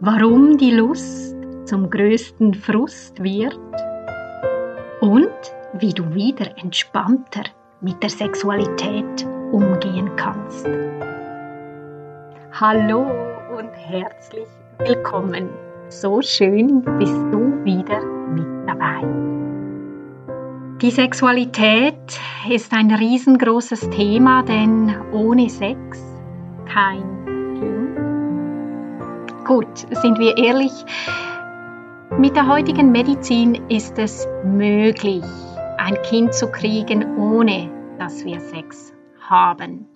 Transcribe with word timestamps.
warum 0.00 0.56
die 0.56 0.70
Lust 0.70 1.36
zum 1.64 1.90
größten 1.90 2.54
Frust 2.54 3.22
wird 3.22 3.58
und 5.00 5.28
wie 5.74 5.92
du 5.92 6.14
wieder 6.14 6.56
entspannter 6.58 7.42
mit 7.80 8.02
der 8.02 8.10
Sexualität 8.10 9.26
umgehen 9.52 10.10
kannst. 10.16 10.66
Hallo 12.52 13.06
und 13.56 13.70
herzlich 13.74 14.46
willkommen. 14.78 15.48
So 15.88 16.22
schön 16.22 16.82
bist 16.98 17.20
du 17.32 17.64
wieder 17.64 18.04
mit 18.28 18.68
dabei. 18.68 19.02
Die 20.80 20.92
Sexualität 20.92 22.20
ist 22.48 22.72
ein 22.72 22.92
riesengroßes 22.92 23.90
Thema, 23.90 24.44
denn 24.44 24.94
ohne 25.12 25.50
Sex 25.50 26.00
kein 26.66 27.27
Gut, 29.48 29.78
sind 29.92 30.18
wir 30.18 30.36
ehrlich, 30.36 30.72
mit 32.18 32.36
der 32.36 32.48
heutigen 32.48 32.92
Medizin 32.92 33.54
ist 33.70 33.98
es 33.98 34.28
möglich, 34.44 35.24
ein 35.78 35.96
Kind 36.02 36.34
zu 36.34 36.52
kriegen, 36.52 37.16
ohne 37.16 37.70
dass 37.98 38.26
wir 38.26 38.40
Sex 38.40 38.92
haben. 39.18 39.86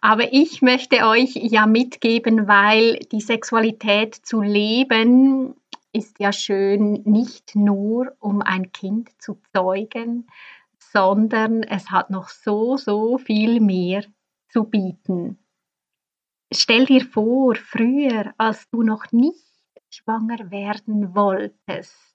Aber 0.00 0.32
ich 0.32 0.62
möchte 0.62 1.06
euch 1.06 1.34
ja 1.34 1.66
mitgeben, 1.66 2.48
weil 2.48 3.00
die 3.12 3.20
Sexualität 3.20 4.14
zu 4.14 4.40
leben 4.40 5.56
ist 5.92 6.18
ja 6.18 6.32
schön, 6.32 7.02
nicht 7.04 7.54
nur 7.54 8.14
um 8.18 8.40
ein 8.40 8.72
Kind 8.72 9.10
zu 9.20 9.38
zeugen, 9.52 10.26
sondern 10.78 11.64
es 11.64 11.90
hat 11.90 12.08
noch 12.08 12.30
so, 12.30 12.78
so 12.78 13.18
viel 13.18 13.60
mehr 13.60 14.04
zu 14.48 14.64
bieten. 14.64 15.43
Stell 16.56 16.86
dir 16.86 17.04
vor, 17.04 17.56
früher, 17.56 18.32
als 18.38 18.68
du 18.70 18.82
noch 18.82 19.10
nicht 19.10 19.44
schwanger 19.90 20.50
werden 20.50 21.14
wolltest, 21.14 22.14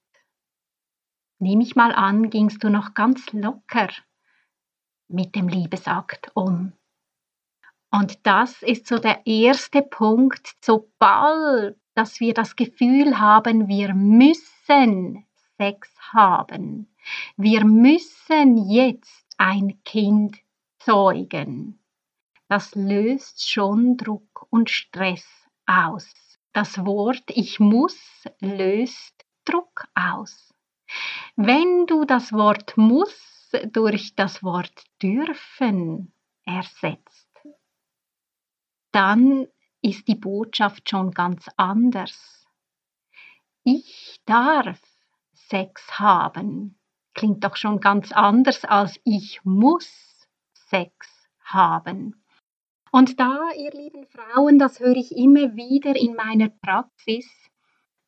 nehme 1.39 1.63
ich 1.63 1.75
mal 1.75 1.91
an, 1.91 2.29
gingst 2.29 2.63
du 2.63 2.69
noch 2.69 2.93
ganz 2.93 3.31
locker 3.33 3.89
mit 5.09 5.35
dem 5.35 5.47
Liebesakt 5.47 6.31
um. 6.35 6.73
Und 7.91 8.25
das 8.25 8.61
ist 8.61 8.87
so 8.87 8.99
der 8.99 9.25
erste 9.25 9.81
Punkt, 9.81 10.55
sobald 10.61 11.77
dass 11.95 12.21
wir 12.21 12.33
das 12.33 12.55
Gefühl 12.55 13.19
haben, 13.19 13.67
wir 13.67 13.93
müssen 13.93 15.25
Sex 15.57 15.93
haben. 16.13 16.95
Wir 17.35 17.65
müssen 17.65 18.69
jetzt 18.69 19.25
ein 19.37 19.83
Kind 19.83 20.37
zeugen 20.77 21.78
das 22.50 22.73
löst 22.73 23.47
schon 23.47 23.95
Druck 23.95 24.47
und 24.50 24.69
Stress 24.69 25.25
aus. 25.67 26.11
Das 26.52 26.83
Wort 26.86 27.23
ich 27.28 27.59
muss 27.59 28.23
löst 28.39 29.25
Druck 29.45 29.88
aus. 29.94 30.53
Wenn 31.35 31.85
du 31.85 32.06
das 32.06 32.34
Wort 32.34 32.75
muss 32.75 33.51
durch 33.72 34.16
das 34.16 34.44
Wort 34.44 34.84
dürfen 35.01 36.12
ersetzt, 36.44 37.29
dann 38.91 39.47
ist 39.81 40.07
die 40.07 40.16
Botschaft 40.16 40.90
schon 40.90 41.12
ganz 41.12 41.47
anders. 41.56 42.47
Ich 43.63 44.19
darf 44.25 44.81
Sex 45.34 46.00
haben. 46.00 46.79
Klingt 47.13 47.44
doch 47.44 47.56
schon 47.56 47.79
ganz 47.79 48.12
anders 48.12 48.66
als 48.66 49.00
ich 49.03 49.40
muss 49.44 50.28
Sex 50.53 51.29
haben. 51.41 52.19
Und 52.91 53.19
da, 53.19 53.50
ihr 53.57 53.72
lieben 53.72 54.05
Frauen, 54.05 54.59
das 54.59 54.79
höre 54.79 54.95
ich 54.95 55.16
immer 55.16 55.55
wieder 55.55 55.95
in 55.95 56.16
meiner 56.16 56.50
Praxis, 56.50 57.27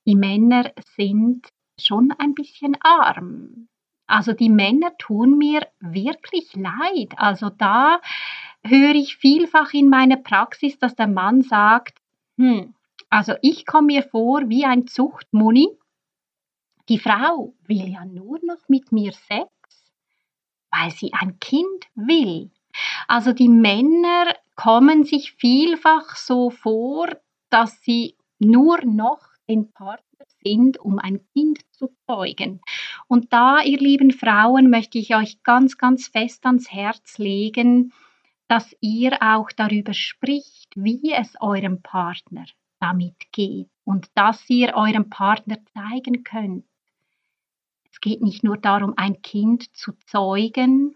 die 0.06 0.16
Männer 0.16 0.72
sind 0.96 1.48
schon 1.80 2.12
ein 2.18 2.34
bisschen 2.34 2.78
arm. 2.82 3.68
Also 4.08 4.34
die 4.34 4.50
Männer 4.50 4.98
tun 4.98 5.38
mir 5.38 5.68
wirklich 5.80 6.54
leid. 6.56 7.14
Also 7.18 7.50
da 7.50 8.02
höre 8.64 8.96
ich 8.96 9.18
vielfach 9.18 9.74
in 9.74 9.90
meiner 9.90 10.18
Praxis, 10.18 10.78
dass 10.80 10.96
der 10.96 11.08
Mann 11.08 11.42
sagt, 11.44 11.98
hm, 12.38 12.74
also 13.10 13.34
ich 13.42 13.66
komme 13.66 13.88
mir 13.88 14.04
vor 14.04 14.50
wie 14.50 14.66
ein 14.66 14.88
Zuchtmuni. 14.88 15.70
Die 16.90 17.00
Frau 17.00 17.54
will 17.68 17.88
ja 17.88 18.06
nur 18.06 18.40
noch 18.44 18.68
mit 18.68 18.92
mir 18.92 19.14
Sex, 19.14 19.50
weil 20.72 20.92
sie 20.92 21.14
ein 21.14 21.40
Kind 21.40 21.88
will. 21.96 22.52
Also 23.08 23.34
die 23.34 23.50
Männer 23.50 24.34
kommen 24.62 25.06
sich 25.06 25.32
vielfach 25.32 26.16
so 26.16 26.52
vor, 26.52 27.08
dass 27.50 27.82
sie 27.82 28.16
nur 28.38 28.78
noch 28.86 29.20
den 29.50 29.72
Partner 29.72 30.26
sind, 30.44 30.78
um 30.78 31.00
ein 31.00 31.20
Kind 31.34 31.62
zu 31.72 31.90
zeugen. 32.06 32.62
Und 33.08 33.34
da, 33.34 33.62
ihr 33.62 33.80
lieben 33.80 34.12
Frauen, 34.12 34.70
möchte 34.70 35.00
ich 35.00 35.16
euch 35.16 35.42
ganz, 35.42 35.80
ganz 35.80 36.10
fest 36.10 36.46
ans 36.46 36.72
Herz 36.72 37.18
legen, 37.18 37.92
dass 38.48 38.76
ihr 38.82 39.24
auch 39.24 39.52
darüber 39.52 39.96
spricht, 39.96 40.74
wie 40.76 41.12
es 41.12 41.34
eurem 41.40 41.82
Partner 41.82 42.46
damit 42.80 43.32
geht 43.32 43.68
und 43.84 44.12
dass 44.14 44.48
ihr 44.48 44.76
eurem 44.76 45.10
Partner 45.10 45.58
zeigen 45.74 46.24
könnt. 46.24 46.66
Es 47.92 48.00
geht 48.00 48.22
nicht 48.22 48.44
nur 48.44 48.58
darum, 48.58 48.94
ein 48.96 49.24
Kind 49.24 49.76
zu 49.76 49.94
zeugen, 50.06 50.96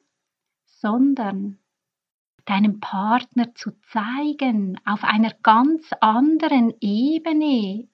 sondern 0.65 1.57
deinem 2.45 2.79
Partner 2.79 3.53
zu 3.55 3.71
zeigen, 3.91 4.79
auf 4.85 5.03
einer 5.03 5.31
ganz 5.43 5.91
anderen 5.99 6.73
Ebene, 6.79 7.87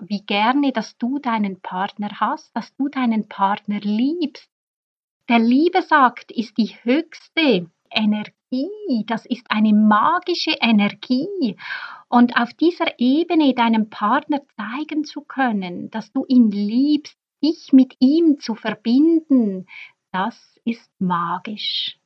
wie 0.00 0.22
gerne, 0.26 0.72
dass 0.72 0.98
du 0.98 1.18
deinen 1.18 1.60
Partner 1.60 2.10
hast, 2.20 2.54
dass 2.56 2.74
du 2.76 2.88
deinen 2.88 3.28
Partner 3.28 3.80
liebst. 3.80 4.50
Der 5.28 5.38
Liebesakt 5.38 6.32
ist 6.32 6.58
die 6.58 6.74
höchste 6.82 7.70
Energie, 7.90 9.04
das 9.06 9.24
ist 9.26 9.50
eine 9.50 9.72
magische 9.72 10.56
Energie. 10.60 11.56
Und 12.08 12.36
auf 12.36 12.52
dieser 12.54 12.98
Ebene 12.98 13.54
deinem 13.54 13.88
Partner 13.88 14.40
zeigen 14.56 15.04
zu 15.04 15.22
können, 15.22 15.90
dass 15.90 16.12
du 16.12 16.24
ihn 16.26 16.50
liebst, 16.50 17.16
dich 17.42 17.72
mit 17.72 17.94
ihm 18.00 18.40
zu 18.40 18.54
verbinden, 18.54 19.66
das 20.12 20.58
ist 20.64 20.90
magisch 20.98 21.98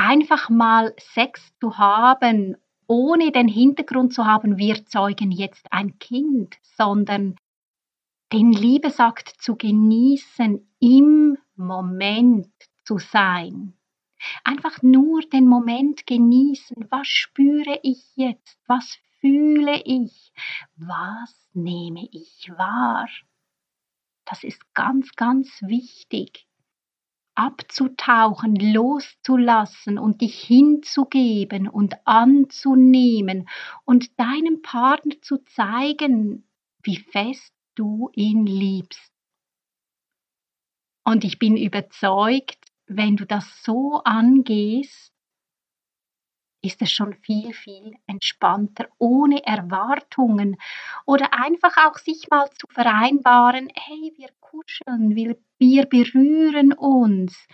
einfach 0.00 0.48
mal 0.48 0.94
Sex 0.98 1.52
zu 1.60 1.76
haben, 1.76 2.56
ohne 2.86 3.32
den 3.32 3.48
Hintergrund 3.48 4.14
zu 4.14 4.24
haben, 4.24 4.56
wir 4.56 4.86
zeugen 4.86 5.30
jetzt 5.30 5.70
ein 5.72 5.98
Kind, 5.98 6.56
sondern 6.62 7.36
den 8.32 8.50
Liebesakt 8.50 9.28
zu 9.28 9.56
genießen, 9.56 10.66
im 10.80 11.36
Moment 11.54 12.50
zu 12.84 12.98
sein. 12.98 13.74
Einfach 14.42 14.82
nur 14.82 15.20
den 15.20 15.46
Moment 15.46 16.06
genießen. 16.06 16.86
Was 16.90 17.06
spüre 17.06 17.78
ich 17.82 18.02
jetzt? 18.16 18.58
Was 18.66 18.98
fühle 19.20 19.82
ich? 19.84 20.32
Was 20.76 21.34
nehme 21.52 22.08
ich 22.10 22.50
wahr? 22.56 23.06
Das 24.24 24.44
ist 24.44 24.74
ganz, 24.74 25.14
ganz 25.14 25.60
wichtig 25.60 26.46
abzutauchen, 27.34 28.56
loszulassen 28.56 29.98
und 29.98 30.20
dich 30.20 30.42
hinzugeben 30.42 31.68
und 31.68 31.94
anzunehmen 32.06 33.48
und 33.84 34.18
deinem 34.18 34.62
Partner 34.62 35.14
zu 35.22 35.38
zeigen, 35.44 36.48
wie 36.82 36.96
fest 36.96 37.54
du 37.74 38.10
ihn 38.14 38.46
liebst. 38.46 39.12
Und 41.04 41.24
ich 41.24 41.38
bin 41.38 41.56
überzeugt, 41.56 42.58
wenn 42.86 43.16
du 43.16 43.24
das 43.24 43.62
so 43.62 44.02
angehst, 44.04 45.12
ist 46.62 46.82
es 46.82 46.92
schon 46.92 47.14
viel, 47.14 47.54
viel 47.54 47.94
entspannter, 48.06 48.88
ohne 48.98 49.44
Erwartungen 49.46 50.56
oder 51.06 51.32
einfach 51.32 51.76
auch 51.86 51.96
sich 51.96 52.28
mal 52.30 52.50
zu 52.50 52.66
vereinbaren, 52.68 53.70
hey, 53.74 54.12
wir 54.16 54.28
kuscheln, 54.40 55.14
wir, 55.14 55.38
wir 55.60 55.86
berühren 55.86 56.72
uns. 56.72 57.46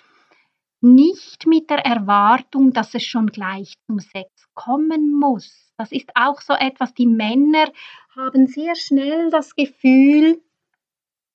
nicht 0.80 1.46
mit 1.46 1.70
der 1.70 1.84
Erwartung, 1.84 2.72
dass 2.72 2.94
es 2.94 3.04
schon 3.04 3.28
gleich 3.28 3.74
zum 3.86 3.98
Sex 3.98 4.30
kommen 4.54 5.12
muss. 5.18 5.72
Das 5.76 5.92
ist 5.92 6.10
auch 6.14 6.40
so 6.40 6.54
etwas, 6.54 6.94
die 6.94 7.06
Männer 7.06 7.66
haben 8.14 8.46
sehr 8.46 8.74
schnell 8.76 9.30
das 9.30 9.54
Gefühl, 9.56 10.40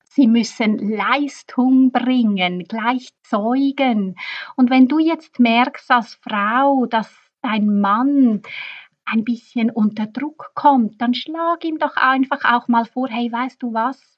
sie 0.03 0.27
müssen 0.27 0.77
Leistung 0.77 1.91
bringen, 1.91 2.63
gleich 2.65 3.09
zeugen. 3.24 4.15
Und 4.56 4.69
wenn 4.69 4.88
du 4.88 5.00
jetzt 5.00 5.39
merkst 5.39 5.91
als 5.91 6.15
Frau, 6.15 6.85
dass 6.85 7.13
dein 7.41 7.79
Mann 7.79 8.41
ein 9.06 9.24
bisschen 9.24 9.71
unter 9.71 10.07
Druck 10.07 10.51
kommt, 10.56 11.01
dann 11.01 11.13
schlag 11.13 11.63
ihm 11.65 11.77
doch 11.79 11.97
einfach 11.97 12.45
auch 12.45 12.67
mal 12.67 12.85
vor, 12.85 13.09
hey, 13.09 13.31
weißt 13.31 13.62
du 13.62 13.74
was? 13.74 14.11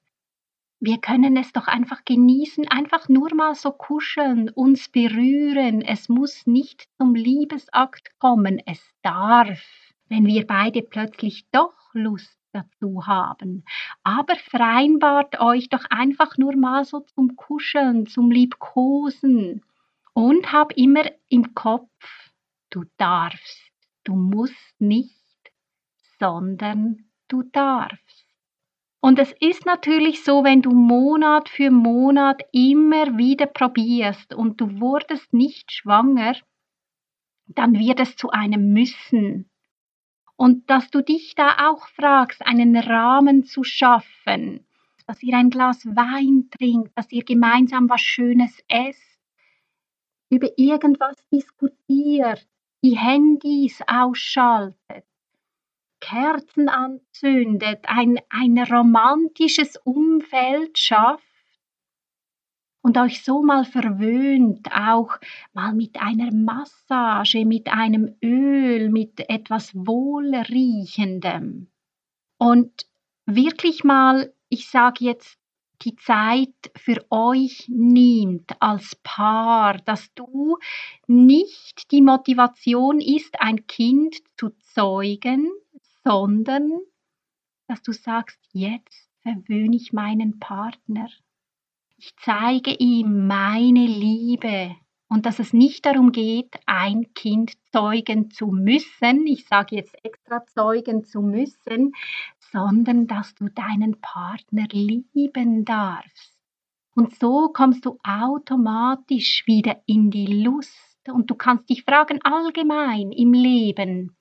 Wir 0.85 0.97
können 0.97 1.37
es 1.37 1.53
doch 1.53 1.67
einfach 1.67 2.03
genießen, 2.03 2.67
einfach 2.67 3.07
nur 3.07 3.33
mal 3.33 3.55
so 3.55 3.71
kuscheln, 3.71 4.49
uns 4.49 4.89
berühren. 4.89 5.81
Es 5.81 6.09
muss 6.09 6.45
nicht 6.45 6.89
zum 6.97 7.15
Liebesakt 7.15 8.19
kommen, 8.19 8.61
es 8.65 8.85
darf, 9.01 9.63
wenn 10.09 10.25
wir 10.25 10.45
beide 10.45 10.81
plötzlich 10.81 11.45
doch 11.53 11.73
Lust 11.93 12.37
dazu 12.51 13.07
haben. 13.07 13.63
Aber 14.03 14.35
vereinbart 14.35 15.39
euch 15.39 15.69
doch 15.69 15.85
einfach 15.89 16.37
nur 16.37 16.57
mal 16.57 16.83
so 16.83 16.99
zum 16.99 17.37
Kuscheln, 17.37 18.05
zum 18.05 18.29
Liebkosen 18.29 19.63
und 20.11 20.51
hab 20.51 20.73
immer 20.73 21.05
im 21.29 21.55
Kopf, 21.55 22.33
du 22.71 22.83
darfst, 22.97 23.71
du 24.03 24.15
musst 24.15 24.81
nicht, 24.81 25.53
sondern 26.19 27.05
du 27.29 27.43
darfst. 27.43 28.22
Und 29.05 29.19
es 29.19 29.33
ist 29.41 29.65
natürlich 29.65 30.23
so, 30.23 30.45
wenn 30.45 30.61
du 30.61 30.71
Monat 30.71 31.49
für 31.49 31.71
Monat 31.71 32.41
immer 32.53 33.17
wieder 33.17 33.47
probierst 33.47 34.33
und 34.33 34.61
du 34.61 34.79
wurdest 34.79 35.33
nicht 35.33 35.73
schwanger, 35.73 36.37
dann 37.47 37.77
wird 37.77 37.99
es 37.99 38.15
zu 38.15 38.29
einem 38.29 38.71
Müssen. 38.71 39.49
Und 40.37 40.69
dass 40.69 40.89
du 40.89 41.03
dich 41.03 41.35
da 41.35 41.67
auch 41.67 41.85
fragst, 41.89 42.47
einen 42.47 42.77
Rahmen 42.77 43.43
zu 43.43 43.65
schaffen, 43.65 44.65
dass 45.05 45.21
ihr 45.21 45.35
ein 45.35 45.49
Glas 45.49 45.85
Wein 45.85 46.49
trinkt, 46.57 46.97
dass 46.97 47.11
ihr 47.11 47.25
gemeinsam 47.25 47.89
was 47.89 47.99
Schönes 47.99 48.57
esst, 48.69 49.19
über 50.29 50.47
irgendwas 50.55 51.17
diskutiert, 51.29 52.47
die 52.81 52.97
Handys 52.97 53.81
ausschaltet, 53.85 55.03
Kerzen 56.03 56.67
anzündet, 56.67 57.85
ein, 57.87 58.19
ein 58.29 58.57
romantisches 58.57 59.77
Umfeld 59.77 60.77
schafft 60.77 61.23
und 62.81 62.97
euch 62.97 63.23
so 63.23 63.41
mal 63.41 63.63
verwöhnt, 63.63 64.69
auch 64.73 65.17
mal 65.53 65.73
mit 65.73 66.01
einer 66.01 66.33
Massage, 66.33 67.45
mit 67.45 67.69
einem 67.69 68.17
Öl, 68.21 68.89
mit 68.89 69.29
etwas 69.29 69.73
Wohlriechendem. 69.73 71.67
Und 72.37 72.85
wirklich 73.25 73.85
mal, 73.85 74.33
ich 74.49 74.67
sage 74.67 75.05
jetzt, 75.05 75.39
die 75.83 75.95
Zeit 75.95 76.71
für 76.75 77.05
euch 77.11 77.65
nimmt 77.69 78.61
als 78.61 78.97
Paar, 79.03 79.77
dass 79.77 80.13
du 80.15 80.57
nicht 81.07 81.91
die 81.91 82.01
Motivation 82.01 82.99
ist, 82.99 83.39
ein 83.39 83.67
Kind 83.67 84.17
zu 84.37 84.49
zeugen, 84.73 85.49
sondern 86.03 86.71
dass 87.67 87.81
du 87.81 87.91
sagst, 87.91 88.39
jetzt 88.51 89.09
verwöhne 89.21 89.75
ich 89.75 89.93
meinen 89.93 90.39
Partner. 90.39 91.07
Ich 91.97 92.13
zeige 92.17 92.73
ihm 92.73 93.27
meine 93.27 93.85
Liebe 93.85 94.75
und 95.07 95.25
dass 95.25 95.39
es 95.39 95.53
nicht 95.53 95.85
darum 95.85 96.11
geht, 96.11 96.59
ein 96.65 97.13
Kind 97.13 97.53
zeugen 97.71 98.31
zu 98.31 98.47
müssen, 98.47 99.25
ich 99.27 99.45
sage 99.47 99.75
jetzt 99.75 99.95
extra 100.03 100.45
zeugen 100.47 101.05
zu 101.05 101.21
müssen, 101.21 101.93
sondern 102.39 103.07
dass 103.07 103.33
du 103.35 103.47
deinen 103.47 104.01
Partner 104.01 104.65
lieben 104.71 105.65
darfst. 105.65 106.33
Und 106.95 107.15
so 107.15 107.49
kommst 107.53 107.85
du 107.85 107.97
automatisch 108.03 109.43
wieder 109.47 109.81
in 109.85 110.11
die 110.11 110.43
Lust 110.43 110.99
und 111.07 111.29
du 111.29 111.35
kannst 111.35 111.69
dich 111.69 111.83
fragen 111.83 112.21
allgemein 112.23 113.11
im 113.11 113.33
Leben, 113.33 114.15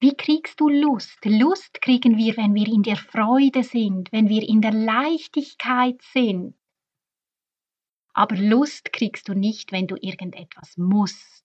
wie 0.00 0.14
kriegst 0.14 0.60
du 0.60 0.68
Lust? 0.68 1.18
Lust 1.24 1.80
kriegen 1.82 2.16
wir, 2.16 2.36
wenn 2.38 2.54
wir 2.54 2.66
in 2.66 2.82
der 2.82 2.96
Freude 2.96 3.62
sind, 3.62 4.10
wenn 4.12 4.28
wir 4.28 4.48
in 4.48 4.62
der 4.62 4.72
Leichtigkeit 4.72 6.00
sind. 6.00 6.54
Aber 8.14 8.36
Lust 8.36 8.92
kriegst 8.92 9.28
du 9.28 9.34
nicht, 9.34 9.72
wenn 9.72 9.86
du 9.86 9.96
irgendetwas 10.00 10.76
musst. 10.78 11.44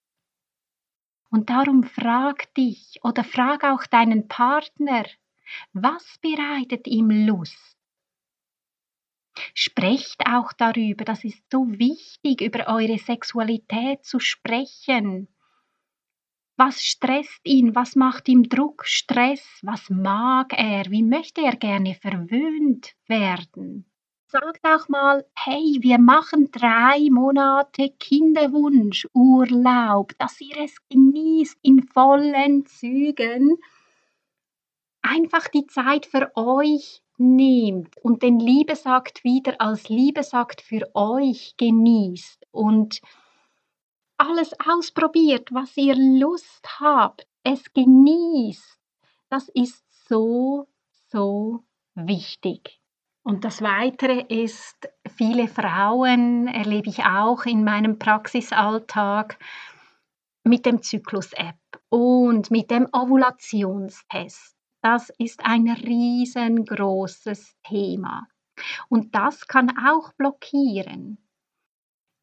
Und 1.30 1.50
darum 1.50 1.84
frag 1.84 2.54
dich 2.54 3.00
oder 3.04 3.26
frag 3.26 3.66
auch 3.66 3.86
deinen 3.88 4.30
Partner, 4.30 5.06
was 5.74 6.18
bereitet 6.22 6.88
ihm 6.88 7.10
Lust? 7.10 7.78
Sprecht 9.54 10.26
auch 10.28 10.54
darüber, 10.54 11.04
das 11.04 11.26
ist 11.26 11.44
so 11.52 11.68
wichtig, 11.68 12.40
über 12.40 12.68
eure 12.68 12.98
Sexualität 12.98 14.06
zu 14.06 14.20
sprechen. 14.20 15.28
Was 16.58 16.82
stresst 16.82 17.42
ihn? 17.44 17.76
Was 17.76 17.98
macht 17.98 18.30
ihm 18.30 18.48
Druck, 18.48 18.86
Stress? 18.86 19.60
Was 19.62 19.90
mag 19.90 20.54
er? 20.58 20.86
Wie 20.90 21.04
möchte 21.04 21.42
er 21.42 21.58
gerne 21.58 21.96
verwöhnt 21.96 22.94
werden? 23.08 23.86
Sagt 24.28 24.64
auch 24.64 24.88
mal, 24.88 25.26
hey, 25.36 25.80
wir 25.82 26.00
machen 26.00 26.52
drei 26.52 27.10
Monate 27.12 27.90
Kinderwunschurlaub, 28.00 30.18
dass 30.18 30.40
ihr 30.40 30.56
es 30.64 30.78
genießt 30.90 31.60
in 31.62 31.84
vollen 31.84 32.66
Zügen. 32.66 33.58
Einfach 35.02 35.50
die 35.50 35.68
Zeit 35.68 36.06
für 36.06 36.32
euch 36.36 37.02
nehmt 37.18 37.98
und 38.02 38.24
den 38.24 38.40
Liebesakt 38.40 39.26
wieder 39.26 39.60
als 39.60 39.90
Liebesakt 39.90 40.62
für 40.62 40.90
euch 40.96 41.56
genießt 41.58 42.48
und 42.52 43.02
alles 44.28 44.52
ausprobiert, 44.60 45.50
was 45.52 45.76
ihr 45.78 45.96
Lust 45.96 46.68
habt, 46.80 47.28
es 47.44 47.74
genießt. 47.74 48.80
Das 49.30 49.50
ist 49.50 49.84
so, 50.08 50.68
so 51.08 51.64
wichtig. 51.96 52.80
Und 53.24 53.44
das 53.44 53.62
Weitere 53.62 54.22
ist, 54.22 54.88
viele 55.16 55.48
Frauen 55.48 56.48
erlebe 56.48 56.90
ich 56.90 57.04
auch 57.04 57.46
in 57.46 57.64
meinem 57.64 57.98
Praxisalltag 57.98 59.40
mit 60.44 60.66
dem 60.66 60.82
Zyklus-App 60.84 61.58
und 61.90 62.52
mit 62.52 62.70
dem 62.70 62.88
Ovulationstest. 62.92 64.56
Das 64.82 65.10
ist 65.18 65.44
ein 65.44 65.68
riesengroßes 65.68 67.56
Thema. 67.64 68.28
Und 68.90 69.16
das 69.16 69.48
kann 69.48 69.76
auch 69.88 70.14
blockieren. 70.14 71.25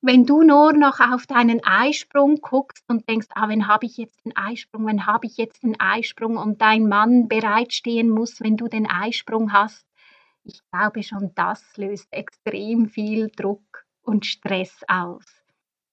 Wenn 0.05 0.27
du 0.27 0.43
nur 0.43 0.73
noch 0.73 0.99
auf 0.99 1.29
deinen 1.29 1.63
Eisprung 1.63 2.41
guckst 2.41 2.85
und 2.89 3.09
denkst, 3.09 3.29
ah, 3.37 3.49
wenn 3.49 3.69
habe 3.69 3.87
ich 3.87 3.97
jetzt 3.99 4.25
den 4.25 4.37
Eisprung, 4.37 4.87
wenn 4.87 5.07
habe 5.07 5.27
ich 5.27 5.37
jetzt 5.37 5.63
den 5.63 5.79
Eisprung 5.79 6.39
und 6.39 6.61
dein 6.61 6.89
Mann 6.89 7.29
bereitstehen 7.29 8.11
muss, 8.11 8.41
wenn 8.41 8.57
du 8.57 8.67
den 8.67 8.91
Eisprung 8.91 9.53
hast, 9.53 9.87
ich 10.43 10.61
glaube 10.73 11.05
schon, 11.05 11.31
das 11.37 11.77
löst 11.77 12.09
extrem 12.13 12.89
viel 12.89 13.29
Druck 13.29 13.85
und 14.03 14.27
Stress 14.27 14.81
aus. 14.89 15.25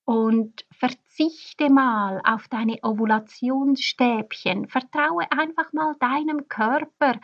Und 0.05 0.65
verzichte 0.71 1.69
mal 1.69 2.19
auf 2.23 2.47
deine 2.47 2.79
Ovulationsstäbchen. 2.81 4.69
Vertraue 4.69 5.31
einfach 5.31 5.71
mal 5.71 5.95
deinem 5.99 6.47
Körper. 6.47 7.19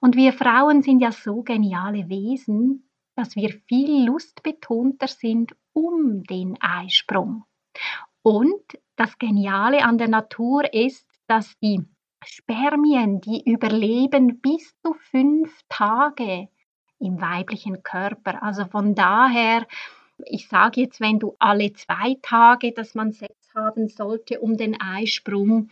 Und 0.00 0.16
wir 0.16 0.32
Frauen 0.32 0.80
sind 0.80 1.00
ja 1.00 1.12
so 1.12 1.42
geniale 1.42 2.08
Wesen, 2.08 2.88
dass 3.14 3.36
wir 3.36 3.50
viel 3.68 4.06
lustbetonter 4.06 5.06
sind 5.06 5.54
um 5.72 6.22
den 6.24 6.56
Eisprung. 6.60 7.44
Und 8.22 8.62
das 8.96 9.18
Geniale 9.18 9.84
an 9.84 9.98
der 9.98 10.08
Natur 10.08 10.72
ist, 10.74 11.06
dass 11.26 11.58
die 11.58 11.80
Spermien, 12.24 13.20
die 13.20 13.42
überleben 13.50 14.40
bis 14.40 14.74
zu 14.82 14.94
fünf 15.10 15.58
Tage 15.68 16.48
im 16.98 17.20
weiblichen 17.20 17.82
Körper. 17.82 18.42
Also 18.42 18.66
von 18.66 18.94
daher, 18.94 19.66
ich 20.26 20.48
sage 20.48 20.82
jetzt, 20.82 21.00
wenn 21.00 21.18
du 21.18 21.34
alle 21.38 21.72
zwei 21.72 22.18
Tage, 22.20 22.72
dass 22.72 22.94
man 22.94 23.12
Sex 23.12 23.34
haben 23.54 23.88
sollte 23.88 24.40
um 24.40 24.56
den 24.56 24.78
Eisprung, 24.80 25.70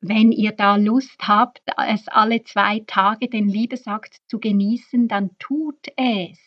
wenn 0.00 0.30
ihr 0.30 0.52
da 0.52 0.76
Lust 0.76 1.26
habt, 1.26 1.62
es 1.88 2.06
alle 2.08 2.44
zwei 2.44 2.84
Tage 2.86 3.28
den 3.28 3.48
Liebesakt 3.48 4.18
zu 4.28 4.38
genießen, 4.38 5.08
dann 5.08 5.30
tut 5.38 5.88
es. 5.96 6.38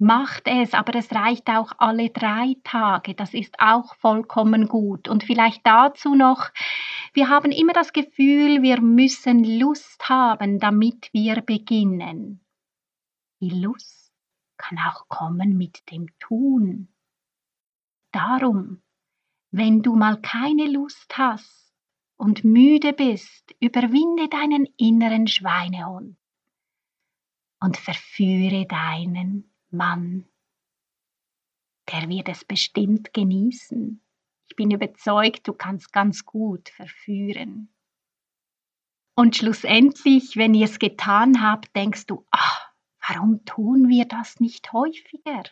Macht 0.00 0.46
es, 0.46 0.74
aber 0.74 0.94
es 0.94 1.12
reicht 1.12 1.48
auch 1.48 1.72
alle 1.78 2.10
drei 2.10 2.56
Tage. 2.62 3.14
Das 3.14 3.34
ist 3.34 3.56
auch 3.58 3.96
vollkommen 3.96 4.68
gut. 4.68 5.08
Und 5.08 5.24
vielleicht 5.24 5.66
dazu 5.66 6.14
noch, 6.14 6.50
wir 7.14 7.28
haben 7.28 7.50
immer 7.50 7.72
das 7.72 7.92
Gefühl, 7.92 8.62
wir 8.62 8.80
müssen 8.80 9.42
Lust 9.42 10.08
haben, 10.08 10.60
damit 10.60 11.12
wir 11.12 11.40
beginnen. 11.40 12.44
Die 13.40 13.50
Lust 13.50 14.12
kann 14.56 14.78
auch 14.78 15.08
kommen 15.08 15.56
mit 15.56 15.90
dem 15.90 16.06
Tun. 16.20 16.88
Darum, 18.12 18.82
wenn 19.50 19.82
du 19.82 19.96
mal 19.96 20.20
keine 20.20 20.70
Lust 20.70 21.18
hast 21.18 21.74
und 22.16 22.44
müde 22.44 22.92
bist, 22.92 23.52
überwinde 23.58 24.28
deinen 24.28 24.66
inneren 24.76 25.26
Schweinehund 25.26 26.16
und 27.60 27.76
verführe 27.76 28.64
deinen 28.66 29.52
Mann. 29.70 30.28
Der 31.90 32.08
wird 32.08 32.28
es 32.28 32.44
bestimmt 32.44 33.12
genießen. 33.12 34.02
Ich 34.48 34.56
bin 34.56 34.70
überzeugt, 34.70 35.46
du 35.46 35.52
kannst 35.52 35.92
ganz 35.92 36.24
gut 36.24 36.68
verführen. 36.70 37.72
Und 39.14 39.36
schlussendlich, 39.36 40.36
wenn 40.36 40.54
ihr 40.54 40.66
es 40.66 40.78
getan 40.78 41.42
habt, 41.42 41.74
denkst 41.74 42.06
du, 42.06 42.24
ach, 42.30 42.72
warum 43.06 43.44
tun 43.44 43.88
wir 43.88 44.04
das 44.04 44.38
nicht 44.40 44.72
häufiger? 44.72 45.42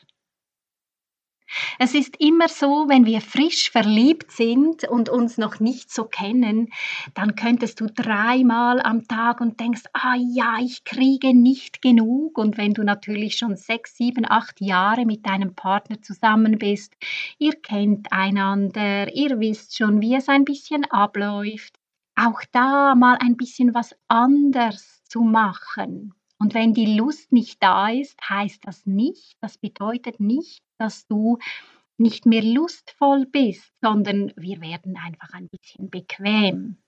Es 1.79 1.95
ist 1.95 2.17
immer 2.21 2.49
so, 2.49 2.87
wenn 2.89 3.07
wir 3.07 3.21
frisch 3.21 3.71
verliebt 3.71 4.33
sind 4.33 4.85
und 4.89 5.09
uns 5.09 5.39
noch 5.39 5.61
nicht 5.61 5.93
so 5.93 6.05
kennen, 6.05 6.69
dann 7.15 7.37
könntest 7.37 7.81
du 7.81 7.87
dreimal 7.87 8.81
am 8.81 9.07
Tag 9.07 9.41
und 9.41 9.61
denkst, 9.61 9.85
ah 9.93 10.17
ja, 10.17 10.59
ich 10.61 10.85
kriege 10.85 11.35
nicht 11.35 11.83
genug. 11.83 12.39
Und 12.39 12.57
wenn 12.57 12.75
du 12.75 12.83
natürlich 12.83 13.37
schon 13.37 13.57
sechs, 13.57 13.97
sieben, 13.97 14.25
acht 14.29 14.61
Jahre 14.61 15.07
mit 15.07 15.27
deinem 15.27 15.55
Partner 15.55 16.03
zusammen 16.03 16.59
bist, 16.59 16.95
ihr 17.39 17.55
kennt 17.55 18.13
einander, 18.13 19.15
ihr 19.15 19.39
wisst 19.39 19.77
schon, 19.77 20.01
wie 20.01 20.15
es 20.15 20.29
ein 20.29 20.45
bisschen 20.45 20.85
abläuft. 20.85 21.75
Auch 22.17 22.41
da 22.53 22.95
mal 22.95 23.19
ein 23.21 23.37
bisschen 23.37 23.75
was 23.75 23.95
anders 24.09 25.05
zu 25.05 25.21
machen. 25.21 26.15
Und 26.39 26.55
wenn 26.55 26.75
die 26.75 26.97
Lust 26.97 27.33
nicht 27.33 27.63
da 27.63 27.89
ist, 27.89 28.19
heißt 28.29 28.67
das 28.67 28.85
nicht, 28.87 29.37
das 29.41 29.59
bedeutet 29.59 30.21
nicht, 30.21 30.63
dass 30.79 31.07
du 31.07 31.39
nicht 31.99 32.27
mehr 32.27 32.43
lustvoll 32.43 33.27
bist, 33.27 33.73
sondern 33.81 34.33
wir 34.37 34.61
werden 34.61 34.97
einfach 34.97 35.33
ein 35.33 35.49
bisschen 35.49 35.91
bequem. 35.91 36.83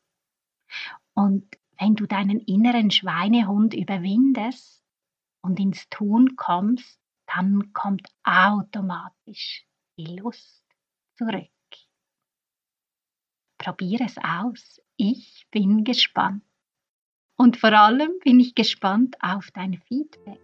Und 1.15 1.47
wenn 1.79 1.95
du 1.95 2.07
deinen 2.07 2.41
inneren 2.41 2.91
Schweinehund 2.91 3.75
überwindest 3.75 4.83
und 5.43 5.59
ins 5.59 5.89
Tun 5.89 6.37
kommst, 6.37 7.01
dann 7.27 7.73
kommt 7.73 8.09
automatisch 8.25 9.67
die 9.99 10.17
Lust 10.17 10.65
zurück. 11.17 11.51
Probier 13.59 14.01
es 14.03 14.17
aus. 14.19 14.81
Ich 14.97 15.47
bin 15.51 15.85
gespannt. 15.85 16.45
Und 17.37 17.57
vor 17.57 17.73
allem 17.73 18.13
bin 18.25 18.41
ich 18.41 18.55
gespannt 18.55 19.17
auf 19.21 19.51
dein 19.53 19.81
Feedback. 19.83 20.41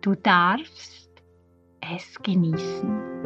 Du 0.00 0.14
darfst 0.14 1.03
es 1.94 2.22
genießen. 2.22 3.24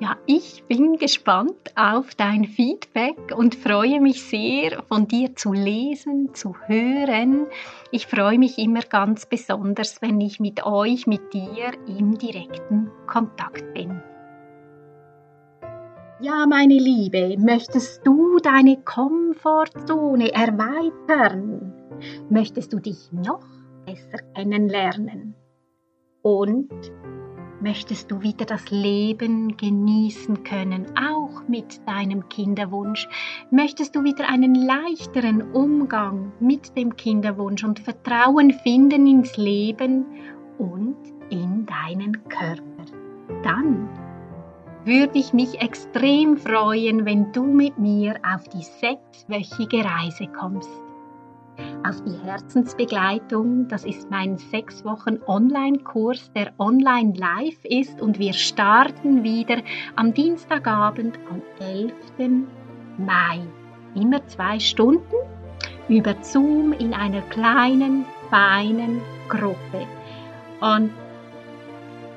Ja, 0.00 0.16
ich 0.26 0.64
bin 0.68 0.96
gespannt 0.96 1.72
auf 1.76 2.14
dein 2.14 2.44
Feedback 2.44 3.32
und 3.36 3.54
freue 3.54 4.00
mich 4.00 4.22
sehr, 4.24 4.82
von 4.82 5.06
dir 5.06 5.34
zu 5.36 5.52
lesen, 5.52 6.34
zu 6.34 6.54
hören. 6.66 7.46
Ich 7.90 8.06
freue 8.06 8.38
mich 8.38 8.58
immer 8.58 8.80
ganz 8.82 9.24
besonders, 9.24 10.02
wenn 10.02 10.20
ich 10.20 10.40
mit 10.40 10.66
euch, 10.66 11.06
mit 11.06 11.32
dir 11.32 11.72
im 11.86 12.18
direkten 12.18 12.90
Kontakt 13.06 13.72
bin. 13.72 14.02
Ja, 16.20 16.46
meine 16.46 16.74
Liebe, 16.74 17.36
möchtest 17.38 18.06
du 18.06 18.38
deine 18.38 18.82
Komfortzone 18.82 20.32
erweitern? 20.32 21.72
Möchtest 22.28 22.72
du 22.72 22.78
dich 22.78 23.12
noch 23.12 23.46
besser 23.86 24.18
kennenlernen? 24.34 25.34
Und 26.22 26.70
möchtest 27.64 28.10
du 28.10 28.20
wieder 28.20 28.44
das 28.44 28.70
Leben 28.70 29.56
genießen 29.56 30.44
können, 30.44 30.84
auch 30.98 31.48
mit 31.48 31.80
deinem 31.88 32.28
Kinderwunsch? 32.28 33.08
Möchtest 33.50 33.96
du 33.96 34.04
wieder 34.04 34.28
einen 34.28 34.54
leichteren 34.54 35.40
Umgang 35.52 36.30
mit 36.40 36.76
dem 36.76 36.94
Kinderwunsch 36.94 37.64
und 37.64 37.80
Vertrauen 37.80 38.52
finden 38.52 39.06
ins 39.06 39.38
Leben 39.38 40.04
und 40.58 40.96
in 41.30 41.64
deinen 41.64 42.22
Körper? 42.28 42.84
Dann 43.42 43.88
würde 44.84 45.18
ich 45.18 45.32
mich 45.32 45.58
extrem 45.62 46.36
freuen, 46.36 47.06
wenn 47.06 47.32
du 47.32 47.44
mit 47.44 47.78
mir 47.78 48.16
auf 48.30 48.46
die 48.46 48.62
sechswöchige 48.62 49.82
Reise 49.82 50.26
kommst. 50.38 50.83
Auf 51.86 52.02
die 52.04 52.16
Herzensbegleitung, 52.24 53.68
das 53.68 53.84
ist 53.84 54.10
mein 54.10 54.38
sechs 54.38 54.84
Wochen 54.84 55.18
Online-Kurs, 55.26 56.32
der 56.32 56.52
online 56.58 57.12
live 57.16 57.64
ist 57.64 58.00
und 58.00 58.18
wir 58.18 58.32
starten 58.32 59.22
wieder 59.22 59.58
am 59.96 60.14
Dienstagabend 60.14 61.18
am 61.30 61.42
11. 61.60 61.92
Mai. 62.96 63.40
Immer 63.94 64.26
zwei 64.26 64.58
Stunden 64.58 65.14
über 65.88 66.14
Zoom 66.22 66.72
in 66.72 66.94
einer 66.94 67.22
kleinen, 67.22 68.04
feinen 68.30 69.00
Gruppe. 69.28 69.86
Und 70.60 70.90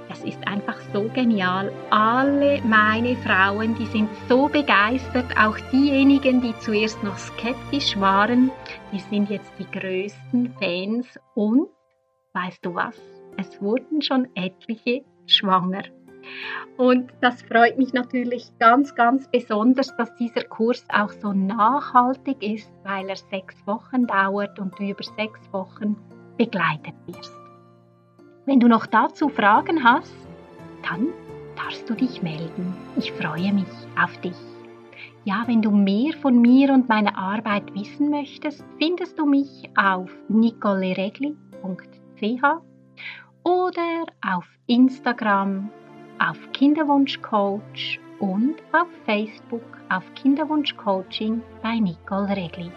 es 0.10 0.24
ist 0.24 0.48
einfach 0.48 0.80
so 0.94 1.10
genial. 1.10 1.72
Alle 1.90 2.62
meine 2.64 3.16
Frauen, 3.18 3.76
die 3.76 3.86
sind 3.88 4.10
so 4.30 4.48
begeistert, 4.48 5.26
auch 5.38 5.58
diejenigen, 5.72 6.42
die 6.42 6.58
zuerst 6.60 7.02
noch 7.04 7.18
skeptisch 7.18 8.00
waren, 8.00 8.52
die 8.92 9.00
sind 9.00 9.30
jetzt 9.30 9.52
die 9.60 9.80
größten 9.80 10.54
Fans 10.60 11.20
und 11.36 11.68
weißt 12.34 12.66
du 12.66 12.76
was? 12.76 12.96
Es 13.38 13.62
wurden 13.62 14.02
schon 14.02 14.28
etliche 14.36 15.04
schwanger. 15.26 15.84
Und 16.78 17.12
das 17.22 17.42
freut 17.42 17.78
mich 17.78 17.94
natürlich 17.94 18.52
ganz, 18.60 18.94
ganz 18.96 19.28
besonders, 19.30 19.96
dass 19.98 20.16
dieser 20.18 20.44
Kurs 20.44 20.86
auch 20.90 21.12
so 21.12 21.34
nachhaltig 21.34 22.44
ist, 22.44 22.70
weil 22.84 23.10
er 23.10 23.16
sechs 23.16 23.56
Wochen 23.66 24.06
dauert 24.06 24.60
und 24.60 24.78
du 24.78 24.84
über 24.84 25.04
sechs 25.04 25.40
Wochen 25.52 25.96
begleitet 26.38 26.96
wirst. 27.08 27.47
Wenn 28.48 28.62
du 28.62 28.70
noch 28.70 28.86
dazu 28.86 29.27
Fragen 29.27 29.84
hast, 29.84 30.16
dann 30.89 31.10
darfst 31.58 31.89
du 31.89 31.94
dich 31.96 32.22
melden. 32.22 32.74
Ich 32.96 33.12
freue 33.12 33.51
mich 33.51 33.68
auf 34.01 34.16
dich. 34.22 34.38
Ja, 35.25 35.44
wenn 35.48 35.62
du 35.62 35.70
mehr 35.70 36.13
von 36.22 36.39
mir 36.39 36.72
und 36.72 36.88
meiner 36.88 37.18
Arbeit 37.18 37.75
wissen 37.75 38.10
möchtest, 38.10 38.63
findest 38.80 39.20
du 39.20 39.25
mich 39.25 39.70
auf 39.75 40.10
nicoleregli.ch 40.30 41.36
oder 43.44 44.06
auf 44.25 44.46
Instagram 44.68 45.70
auf 46.18 46.38
Kinderwunschcoach 46.54 48.00
und 48.20 48.56
auf 48.72 48.88
Facebook 49.06 49.77
auf 49.89 50.04
Kinderwunschcoaching 50.16 51.42
bei 51.62 51.80
Nicole 51.80 52.30
Regli. 52.30 52.72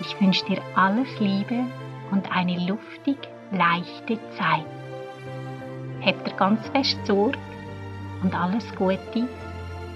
Ich 0.00 0.20
wünsche 0.20 0.44
dir 0.44 0.62
alles 0.76 1.08
Liebe 1.18 1.64
und 2.12 2.30
eine 2.30 2.68
luftig 2.68 3.33
leichte 3.50 4.18
Zeit. 4.36 4.66
Habt 6.04 6.28
ihr 6.28 6.34
ganz 6.36 6.66
fest 6.68 6.98
Sorge 7.06 7.38
und 8.22 8.34
alles 8.34 8.64
Gute. 8.74 9.28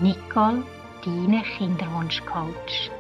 Nicole, 0.00 0.62
deine 1.05 1.43
Kinderwunschcoach. 1.43 2.90